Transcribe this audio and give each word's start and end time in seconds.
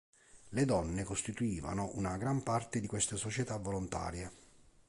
Le 0.49 0.65
donne 0.65 1.03
costituivano 1.03 1.91
una 1.93 2.17
gran 2.17 2.41
parte 2.41 2.79
di 2.79 2.87
queste 2.87 3.17
società 3.17 3.57
volontarie. 3.57 4.31